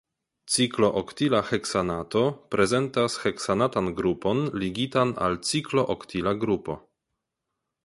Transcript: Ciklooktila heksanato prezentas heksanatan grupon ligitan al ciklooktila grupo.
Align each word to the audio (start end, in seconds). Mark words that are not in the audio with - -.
Ciklooktila 0.51 1.41
heksanato 1.49 2.23
prezentas 2.55 3.19
heksanatan 3.27 3.91
grupon 4.01 4.43
ligitan 4.65 5.15
al 5.29 5.39
ciklooktila 5.51 6.37
grupo. 6.47 6.81